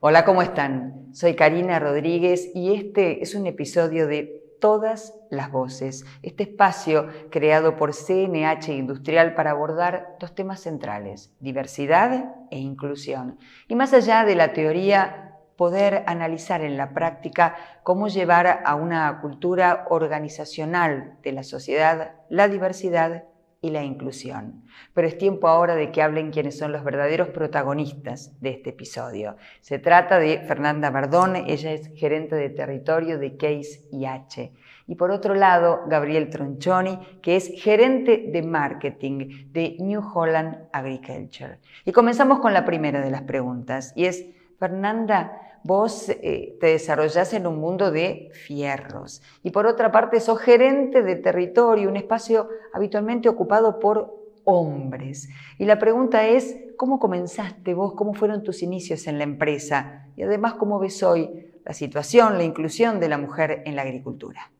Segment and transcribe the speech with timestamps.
[0.00, 1.08] Hola, ¿cómo están?
[1.12, 7.74] Soy Karina Rodríguez y este es un episodio de Todas las Voces, este espacio creado
[7.74, 13.40] por CNH Industrial para abordar dos temas centrales, diversidad e inclusión.
[13.66, 19.20] Y más allá de la teoría, poder analizar en la práctica cómo llevar a una
[19.20, 23.24] cultura organizacional de la sociedad la diversidad
[23.60, 24.64] y la inclusión.
[24.94, 29.36] Pero es tiempo ahora de que hablen quienes son los verdaderos protagonistas de este episodio.
[29.60, 34.52] Se trata de Fernanda Bardón, ella es gerente de territorio de Case IH.
[34.86, 41.58] Y por otro lado, Gabriel Tronchoni, que es gerente de marketing de New Holland Agriculture.
[41.84, 44.24] Y comenzamos con la primera de las preguntas, y es,
[44.58, 49.22] Fernanda, vos eh, te desarrollás en un mundo de fierros.
[49.42, 55.28] Y por otra parte, sos gerente de territorio, un espacio habitualmente ocupado por hombres.
[55.58, 57.92] Y la pregunta es, ¿cómo comenzaste vos?
[57.94, 60.08] ¿Cómo fueron tus inicios en la empresa?
[60.16, 64.50] Y además, ¿cómo ves hoy la situación, la inclusión de la mujer en la agricultura?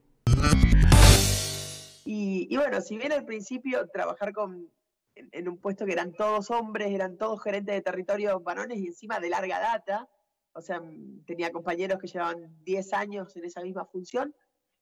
[2.04, 4.70] Y, bueno, si bien al principio trabajar con,
[5.14, 9.20] en, un puesto que eran todos hombres, eran todos gerentes de territorio varones y encima
[9.20, 10.08] de larga data,
[10.52, 14.34] o sea, mm, tenía compañeros que llevaban 10 años en esa misma función.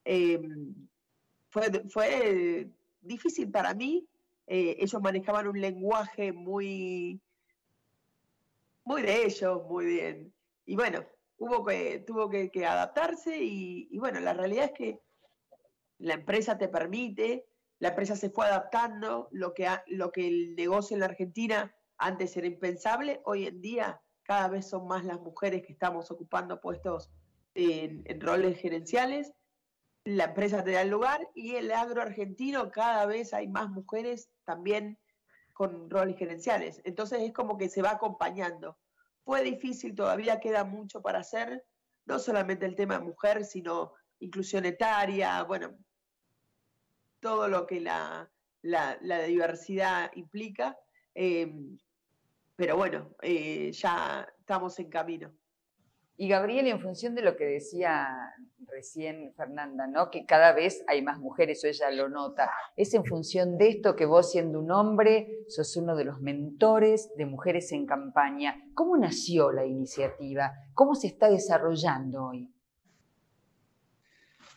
[0.05, 0.75] Em,
[1.51, 4.09] fue, difícil para mí.
[4.47, 7.21] Eh, ellos manejaban un lenguaje muy,
[8.85, 10.33] muy de ellos, muy bien.
[10.65, 11.05] Y bueno,
[11.39, 15.01] hubo que, tuvo que, adaptarse y, bueno, la realidad es que
[15.99, 17.47] la empresa te permite,
[17.79, 22.37] la empresa se fue adaptando, lo que, lo que el negocio en la Argentina antes
[22.37, 27.11] era impensable, hoy en día cada vez son más las mujeres que estamos ocupando puestos
[27.55, 29.33] en, roles gerenciales,
[30.05, 34.29] la empresa te da el lugar y el agro argentino cada vez hay más mujeres
[34.45, 34.99] también
[35.53, 36.81] con roles gerenciales.
[36.85, 38.79] Entonces es como que se va acompañando.
[39.25, 41.65] Fue difícil, todavía queda mucho para hacer,
[42.05, 45.77] no solamente el tema mujer, sino inclusión etaria, bueno,
[47.21, 48.31] todo lo que la,
[49.27, 50.77] diversidad implica.
[51.15, 51.53] Eh,
[52.57, 55.31] pero bueno, eh, ya estamos en camino.
[56.19, 58.09] Y Gabriel, en función de lo que decía
[58.69, 60.11] recién Fernanda, ¿no?
[60.11, 63.95] que cada vez hay más mujeres, o ella lo nota, es en función de esto
[63.95, 68.65] que vos siendo un hombre sos uno de los mentores de Mujeres en Campaña.
[68.73, 70.53] ¿Cómo nació la iniciativa?
[70.73, 72.51] ¿Cómo se está desarrollando hoy?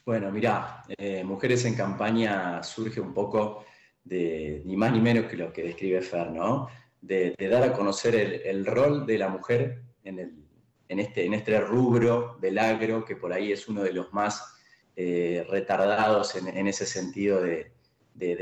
[0.06, 3.66] Bueno, mirá, eh, Mujeres en Campaña surge un poco
[4.02, 6.70] de ni más ni menos que lo que describe Fer, ¿no?
[7.02, 10.44] De, dar a conocer el, rol de la mujer en,
[10.88, 14.56] este, en este rubro del agro, que por ahí es uno de los más
[14.96, 17.72] eh, retardados en, ese sentido de,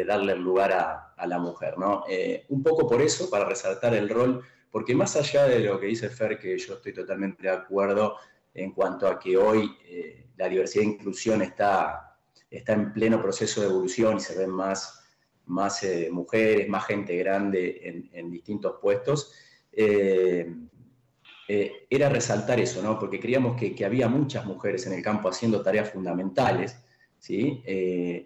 [0.06, 1.78] darle el lugar a, la mujer.
[1.78, 2.04] ¿no?
[2.10, 5.88] Eh, un poco por eso, para resaltar el rol, porque más allá de lo que
[5.88, 8.18] dice Fer, que yo estoy totalmente de acuerdo
[8.54, 12.18] en cuanto a que hoy eh, la diversidad e inclusión está,
[12.50, 15.07] está en pleno proceso de evolución y se ven más
[15.48, 19.34] más eh, mujeres, más gente grande en, distintos puestos,
[19.72, 20.54] eh,
[21.48, 23.00] eh, era resaltar eso, ¿no?
[23.00, 26.78] porque creíamos que, había muchas mujeres en el campo haciendo tareas fundamentales,
[27.18, 27.64] ¿sí?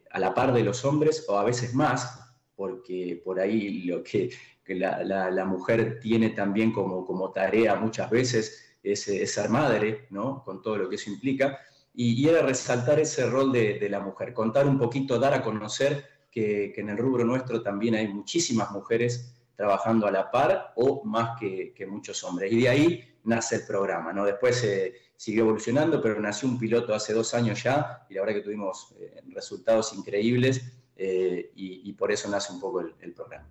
[0.09, 2.20] a la par de los hombres o a veces más,
[2.56, 4.32] porque por ahí lo que,
[4.68, 10.44] la, mujer tiene también como, como tarea muchas veces es, ser madre, ¿no?
[10.44, 11.59] con todo lo que eso implica,
[11.94, 16.21] y, era resaltar ese rol de, de la mujer, contar un poquito, dar a conocer
[16.31, 21.38] que, en el rubro nuestro también hay muchísimas mujeres trabajando a la par o más
[21.40, 22.52] que, muchos hombres.
[22.52, 24.25] Y de ahí nace el programa, ¿no?
[24.25, 28.36] Después se siguió evolucionando, pero nació un piloto hace dos años ya y la verdad
[28.36, 33.47] que tuvimos eh, resultados increíbles eh, y, por eso nace un poco el, programa.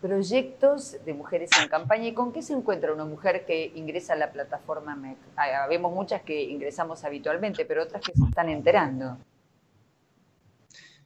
[0.00, 2.06] Proyectos de mujeres en campaña.
[2.06, 5.18] ¿Y con qué se encuentra una mujer que ingresa a la plataforma MEC?
[5.36, 9.18] Ah, vemos muchas que ingresamos habitualmente, pero otras que se están enterando.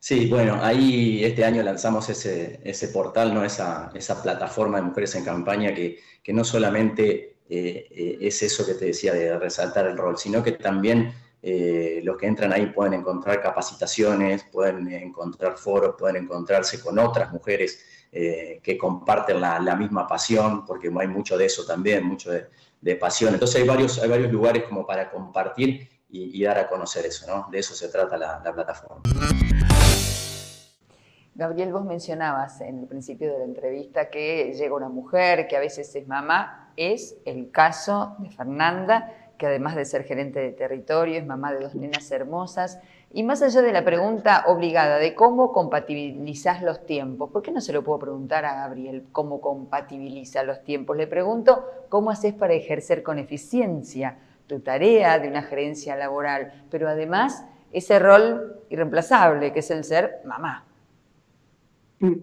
[0.07, 3.43] Sí, bueno, ahí este año lanzamos ese, ese portal, ¿no?
[3.43, 8.67] esa, esa plataforma de mujeres en campaña que, que no solamente eh, eh, es eso
[8.67, 12.67] que te decía de resaltar el rol, sino que también eh, los que entran ahí
[12.67, 17.83] pueden encontrar capacitaciones, pueden encontrar foros, pueden encontrarse con otras mujeres
[18.13, 22.47] que comparten la, la, misma pasión, porque hay mucho de eso también, mucho de,
[22.81, 23.33] de pasión.
[23.33, 27.49] Entonces hay varios, hay varios lugares como para compartir y, dar a conocer eso, ¿no?
[27.51, 29.03] De eso se trata la, la plataforma.
[31.35, 35.61] Gabriel, vos mencionabas en el principio de la entrevista que llega una mujer, que a
[35.61, 36.73] veces es mamá.
[36.77, 41.61] Es el caso de Fernanda, que además de ser gerente de territorio, es mamá de
[41.61, 42.79] dos nenas hermosas.
[43.13, 47.61] Y más allá de la pregunta obligada de cómo compatibilizás los tiempos, ¿por qué no
[47.61, 50.97] se lo puedo preguntar a Gabriel cómo compatibiliza los tiempos?
[50.97, 56.89] Le pregunto cómo haces para ejercer con eficiencia tu tarea de una gerencia laboral, pero
[56.89, 60.65] además ese rol irreemplazable que es el ser mamá.
[62.01, 62.15] Mm,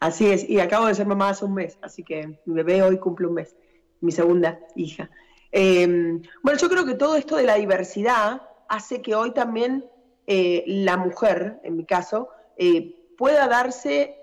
[0.00, 2.98] así es, y acabo de ser mamá hace un mes, así que mi bebé hoy
[2.98, 3.56] cumple un mes,
[4.00, 5.10] mi segunda hija.
[5.52, 9.84] Em, bueno, yo creo que todo esto de la diversidad hace que hoy también
[10.26, 14.16] eh, la mujer, en mi caso, eh, pueda darse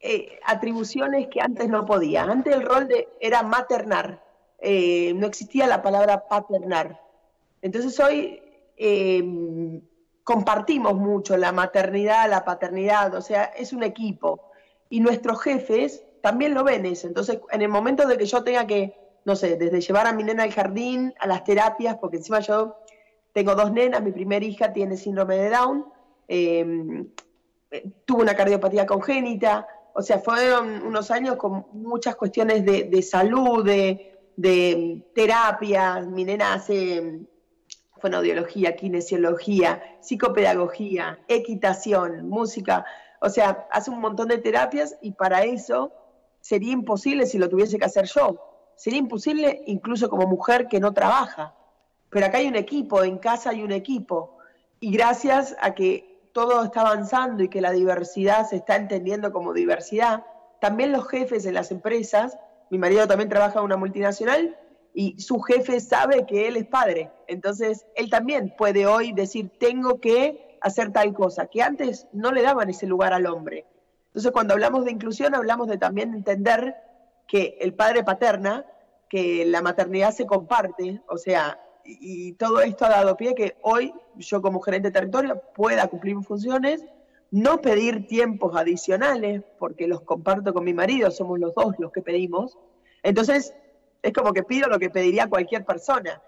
[0.00, 2.22] eh, atribuciones que antes no podía.
[2.22, 4.24] Antes el rol de, era maternar,
[4.60, 7.00] no existía la palabra paternar.
[7.62, 8.42] Entonces hoy
[10.24, 14.50] compartimos mucho la maternidad, la paternidad, o sea, es un equipo.
[14.90, 17.06] Y nuestros jefes también lo ven eso.
[17.06, 18.94] Entonces, en el momento de que yo tenga que,
[19.24, 22.76] no sé, desde llevar a mi nena al jardín, a las terapias, porque encima yo
[23.32, 25.86] tengo dos nenas, mi primera hija tiene síndrome de Down,
[26.28, 27.08] em,
[28.04, 34.17] tuvo una cardiopatía congénita, o sea, fueron unos años con muchas cuestiones de, salud, de,
[34.38, 36.00] de terapia.
[36.00, 37.26] Mi nena hace
[38.00, 42.86] fonoaudiología, kinesiología, psicopedagogía, equitación, música,
[43.20, 45.92] o sea, hace un montón de terapias y para eso
[46.40, 48.38] sería imposible si lo tuviese que hacer yo.
[48.76, 51.56] Sería imposible incluso como mujer que no trabaja.
[52.08, 54.38] Pero acá hay un equipo, en casa hay un equipo.
[54.78, 59.52] Y gracias a que todo está avanzando y que la diversidad se está entendiendo como
[59.52, 60.24] diversidad,
[60.60, 62.38] también los jefes en las empresas,
[62.70, 64.56] mi marido también trabaja en una multinacional
[64.94, 67.10] y su jefe sabe que él es padre.
[67.26, 72.42] Entonces, él también puede hoy decir, tengo que hacer tal cosa, que antes no le
[72.42, 73.64] daban ese lugar al hombre.
[74.08, 76.74] Entonces, cuando hablamos de inclusión, hablamos de también entender
[77.26, 78.66] que el padre paterna,
[79.08, 83.94] que la maternidad se comparte, o sea, y todo esto ha dado pie que hoy
[84.16, 86.84] yo como gerente de territorio pueda cumplir mis funciones,
[87.30, 92.02] no pedir tiempos adicionales, porque los comparto con mi marido, somos los dos los que
[92.02, 92.58] pedimos.
[93.02, 93.54] Entonces,
[94.02, 96.22] es como que pido lo que pediría cualquier persona.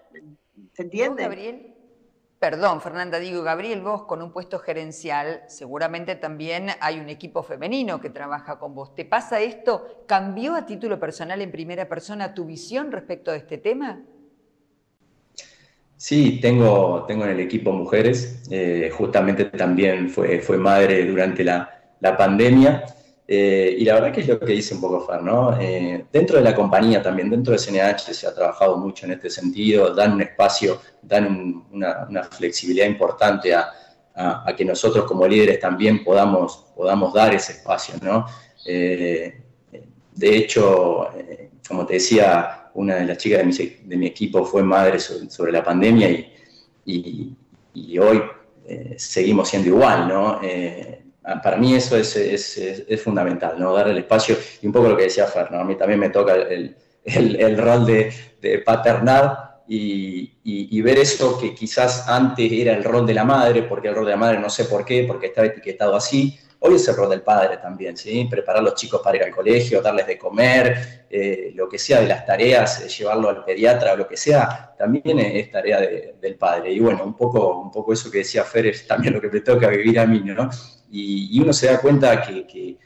[0.73, 1.23] ¿Se entiende?
[1.23, 1.75] Gabriel?
[2.39, 8.01] Perdón, Fernanda, digo, Gabriel, vos con un puesto gerencial, seguramente también hay un equipo femenino
[8.01, 8.95] que trabaja con vos.
[8.95, 10.05] ¿Te pasa esto?
[10.07, 14.01] ¿Cambió a título personal en primera persona tu visión respecto de este tema?
[16.01, 21.69] Sí, tengo, tengo en el equipo mujeres, eh, justamente también fue, fue madre durante la,
[22.17, 22.83] pandemia,
[23.27, 25.55] eh, y la verdad que es lo que dice un poco Fer, ¿no?
[25.61, 29.29] Eh, dentro de la compañía también, dentro de CNH se ha trabajado mucho en este
[29.29, 33.71] sentido, dan un espacio, dan una, flexibilidad importante a,
[34.57, 38.25] que nosotros como líderes también podamos, podamos dar ese espacio, ¿no?
[38.65, 39.35] de
[40.35, 41.09] hecho,
[41.67, 46.09] como te decía, una de las chicas de mi, equipo fue madre sobre, la pandemia
[46.85, 48.21] y, hoy
[48.67, 50.39] eh, seguimos siendo igual, ¿no?
[50.43, 51.03] Eh,
[51.43, 53.73] para mí eso es, fundamental, ¿no?
[53.73, 56.33] Dar el espacio y un poco lo que decía Fer, A mí también me toca
[56.35, 56.75] el,
[57.57, 63.23] rol de, de paternar y, ver eso que quizás antes era el rol de la
[63.23, 66.37] madre, porque el rol de la madre no sé por qué, porque estaba etiquetado así,
[66.63, 68.27] Hoy es el rol del padre también, ¿sí?
[68.29, 72.01] Preparar a los chicos para ir al colegio, darles de comer, eh, lo que sea
[72.01, 76.71] de las tareas, eh, llevarlo al pediatra, lo que sea, también es, tarea del padre.
[76.71, 79.39] Y bueno, un poco, un poco eso que decía Fer es también lo que me
[79.39, 80.51] toca vivir a mí, ¿no?
[80.91, 82.77] Y, uno se da cuenta que,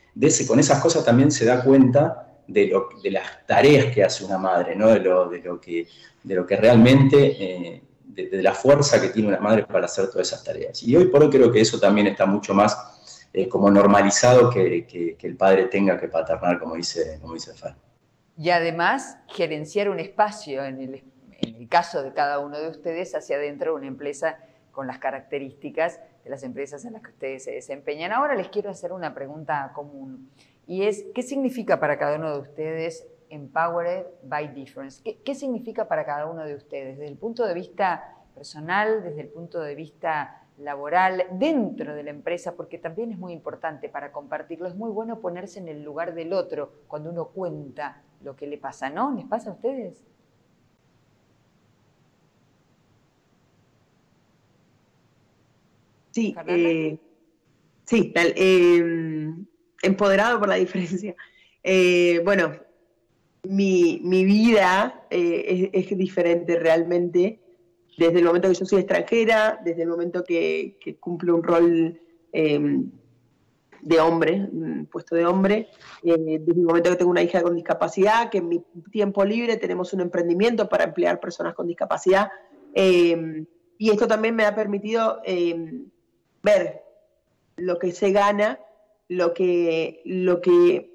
[0.48, 2.72] con esas cosas también se da cuenta de,
[3.12, 4.88] las tareas que hace una madre, ¿no?
[4.88, 5.86] De lo, de lo, que,
[6.24, 7.18] de lo que realmente...
[7.44, 10.82] Eh, de, la fuerza que tiene una madre para hacer todas esas tareas.
[10.84, 12.95] Y hoy por hoy creo que eso también está mucho más
[13.38, 17.52] eh, como normalizado que, el padre tenga que paternar, como dice, como dice
[18.38, 23.72] Y además, gerenciar un espacio, en el, caso de cada uno de ustedes, hacia adentro
[23.72, 24.40] de una empresa
[24.72, 28.14] con las características de las empresas en las que ustedes se desempeñan.
[28.14, 30.32] Ahora les quiero hacer una pregunta común,
[30.66, 35.02] y es, ¿qué significa para cada uno de ustedes Empowered by Difference?
[35.04, 39.20] ¿Qué, ¿Qué significa para cada uno de ustedes desde el punto de vista personal, desde
[39.20, 44.12] el punto de vista laboral dentro de la empresa, porque también es muy importante para
[44.12, 44.68] compartirlo.
[44.68, 48.58] Es muy bueno ponerse en el lugar del otro cuando uno cuenta lo que le
[48.58, 49.14] pasa, ¿no?
[49.14, 50.02] ¿Les pasa a ustedes?
[56.12, 56.98] Sí, eh,
[57.84, 59.46] sí, em,
[59.82, 61.14] empoderado por la diferencia.
[61.62, 62.54] Eh, bueno,
[63.44, 67.40] mi, vida eh, es, es, diferente realmente
[67.98, 72.02] desde el momento que yo soy extranjera, desde el momento que, que cumplo un rol
[72.32, 72.92] em,
[73.82, 74.50] de hombre,
[74.92, 75.70] puesto de hombre,
[76.04, 79.58] eh, desde el momento que tengo una hija con discapacidad, que en mi tiempo libre
[79.58, 82.30] tenemos un emprendimiento para emplear personas con discapacidad.
[82.74, 83.46] Em,
[83.78, 85.22] y esto también me ha permitido
[86.44, 86.84] ver
[87.58, 88.60] lo que se gana,
[89.08, 90.92] lo que, lo que,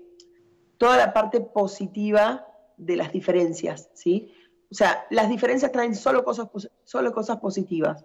[0.78, 4.32] toda la parte positiva de las diferencias, ¿sí?
[4.70, 6.48] O sea, las diferencias traen solo cosas,
[6.84, 8.04] solo cosas positivas.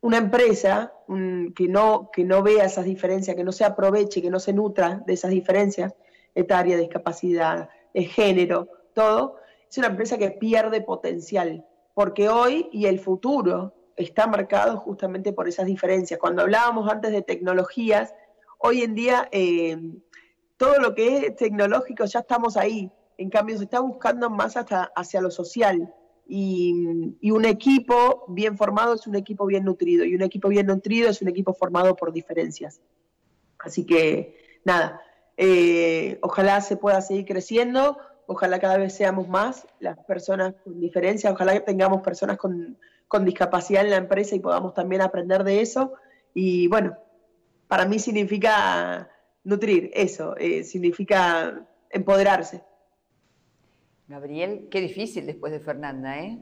[0.00, 0.92] Una empresa
[1.54, 5.02] que, no, que no vea esas diferencias, que no se aproveche, que no se nutra
[5.06, 5.94] de esas diferencias,
[6.34, 9.36] etaria, discapacidad, género, todo,
[9.70, 15.48] es una empresa que pierde potencial, porque hoy y el futuro está marcado justamente por
[15.48, 16.20] esas diferencias.
[16.20, 18.14] Cuando hablábamos antes de tecnologías,
[18.58, 19.78] hoy en día eh,
[20.56, 22.90] todo lo que es tecnológico ya estamos ahí.
[23.18, 25.94] En cambio, se está buscando más hasta hacia lo social.
[26.26, 26.72] Y,
[27.30, 30.04] un equipo bien formado es un equipo bien nutrido.
[30.04, 32.80] Y un equipo bien nutrido es un equipo formado por diferencias.
[33.58, 35.00] Así que, nada,
[35.36, 41.30] eh, ojalá se pueda seguir creciendo ojalá cada vez seamos más las personas con diferencia,
[41.30, 42.78] ojalá tengamos personas con,
[43.22, 45.92] discapacidad en la empresa y podamos también aprender de eso.
[46.34, 46.98] Y bueno,
[47.68, 49.08] para mí significa
[49.44, 52.64] nutrir eso, eh, significa empoderarse.
[54.08, 56.38] Gabriel, qué difícil después de Fernanda, ¿eh?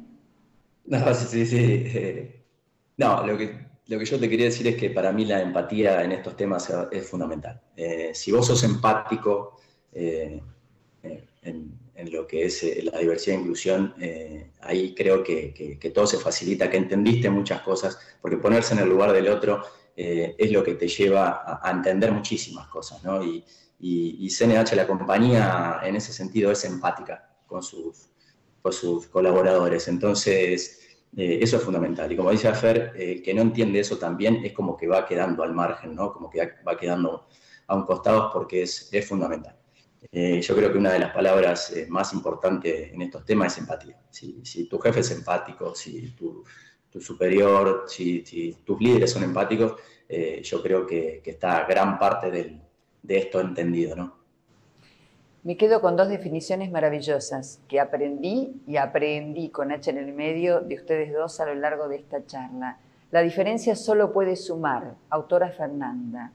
[0.86, 1.58] No, sí, sí.
[1.58, 2.42] Eh,
[2.96, 6.02] no, lo que, lo que yo te quería decir es que para mí la empatía
[6.02, 7.60] en estos temas es fundamental.
[7.76, 9.60] Eh, si vos sos empático,
[9.92, 10.42] en,
[12.10, 16.70] lo que es eh, la diversidad e inclusión, eh, ahí creo que, todo se facilita,
[16.70, 19.62] que entendiste muchas cosas, porque ponerse en el lugar del otro
[19.96, 23.24] eh, es lo que te lleva a, entender muchísimas cosas, ¿no?
[23.24, 23.44] Y,
[23.78, 28.10] y, CNH, la compañía, en ese sentido es empática con sus,
[28.60, 30.80] con sus colaboradores, entonces
[31.14, 32.10] eso es fundamental.
[32.10, 32.92] Y como dice Afer,
[33.22, 36.12] que no entiende eso también es como que va quedando al margen, ¿no?
[36.12, 37.26] Como que va quedando
[37.66, 39.54] a un costado porque es, es fundamental.
[40.10, 43.58] Eh, yo creo que una de las palabras eh, más importantes en estos temas es
[43.60, 44.00] empatía.
[44.10, 46.44] Si, tu jefe es empático, si tu,
[47.00, 48.22] superior, si,
[48.64, 49.76] tus líderes son empáticos,
[50.08, 54.21] eh, yo creo que, está gran parte de esto entendido, ¿no?
[55.44, 60.60] Me quedo con dos definiciones maravillosas que aprendí y aprendí con H en el medio
[60.60, 62.78] de ustedes dos a lo largo de esta charla.
[63.10, 66.30] La diferencia solo puede sumar, autora Fernanda.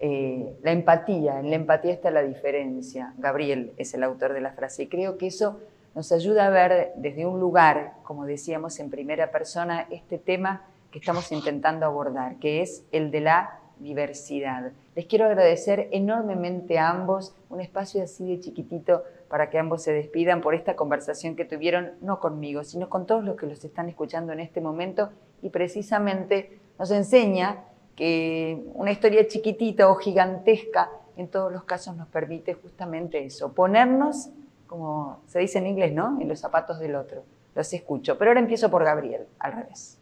[0.00, 3.14] Eh, la empatía, en la empatía está la diferencia.
[3.18, 5.60] Gabriel es el autor de la frase y creo que eso
[5.94, 10.98] nos ayuda a ver desde un lugar, como decíamos en primera persona, este tema que
[10.98, 14.72] estamos intentando abordar, que es el de la diversidad.
[14.94, 19.92] Les quiero agradecer enormemente a ambos un espacio así de chiquitito para que ambos se
[19.92, 23.88] despidan por esta conversación que tuvieron, no conmigo, sino con todos los que los están
[23.88, 25.10] escuchando en este momento
[25.42, 27.64] y precisamente nos enseña
[27.96, 34.30] que una historia chiquitita o gigantesca en todos los casos nos permite justamente eso, ponernos,
[34.66, 36.18] como se dice en inglés, ¿no?
[36.20, 37.24] En los zapatos del otro.
[37.54, 38.16] Los escucho.
[38.16, 39.99] Pero ahora empiezo por Gabriel, al revés.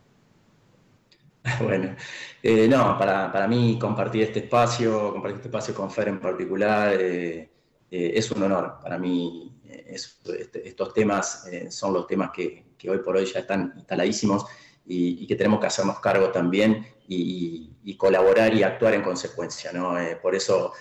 [1.62, 1.97] Bueno,
[2.42, 7.50] eh, no, para, mí compartir este espacio, compartir este espacio con Fer en particular, eh,
[7.90, 8.78] eh, es un honor.
[8.83, 14.47] Para mí este, estos temas son los temas que, hoy por hoy ya están instaladísimos
[14.87, 19.73] y, que tenemos que hacernos cargo también y, colaborar y actuar en consecuencia.
[19.73, 19.95] ¿no?
[20.23, 20.73] Por eso,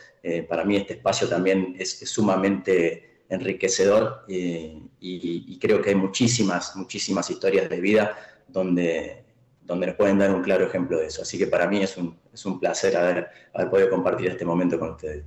[0.48, 7.70] para mí, este espacio también es, sumamente enriquecedor y, creo que hay muchísimas, muchísimas historias
[7.70, 9.27] de vida donde,
[9.68, 11.22] donde nos pueden dar un claro ejemplo de eso.
[11.22, 13.30] Así que para mí es un, es un placer haber,
[13.70, 15.26] podido compartir este momento con ustedes.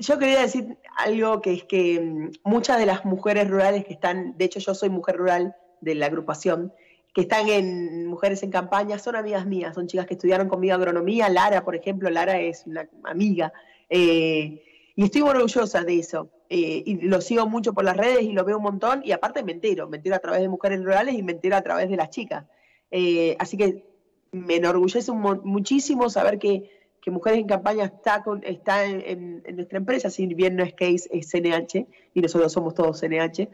[0.00, 4.36] yo quería decir algo que es que mm, muchas de las mujeres rurales que están,
[4.36, 6.72] de hecho yo soy mujer rural de la agrupación,
[7.14, 11.30] que están en Mujeres en Campaña, son amigas mías, son chicas que estudiaron conmigo agronomía,
[11.30, 13.54] Lara, por ejemplo, Lara es una amiga,
[13.88, 14.62] eh,
[14.94, 18.44] y estoy orgullosa de eso, eh, y lo sigo mucho por las redes y lo
[18.44, 21.22] veo un montón, y aparte me entero, me entero a través de Mujeres Rurales y
[21.22, 22.44] me entero a través de las chicas.
[22.90, 23.84] Eh, así que
[24.32, 26.74] me enorgullece muchísimo saber que,
[27.08, 31.30] Mujeres en Campaña está, con, está en, nuestra empresa, si bien no es Case, es
[31.30, 33.48] CNH, y nosotros somos todos CNH.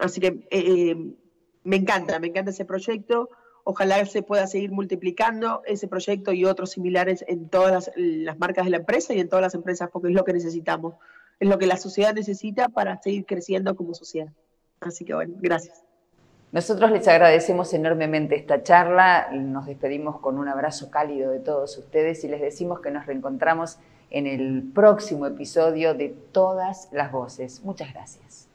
[0.00, 1.14] así que
[1.66, 3.28] me encanta, me encanta ese proyecto.
[3.64, 8.70] Ojalá se pueda seguir multiplicando ese proyecto y otros similares en todas las, marcas de
[8.70, 10.94] la empresa y en todas las empresas, porque es lo que necesitamos,
[11.40, 14.32] es lo que la sociedad necesita para seguir creciendo como sociedad.
[14.80, 15.82] Así que bueno, gracias.
[16.52, 22.22] Nosotros les agradecemos enormemente esta charla, nos despedimos con un abrazo cálido de todos ustedes
[22.24, 23.78] y les decimos que nos reencontramos
[24.10, 27.62] en el próximo episodio de Todas las Voces.
[27.64, 28.45] Muchas gracias.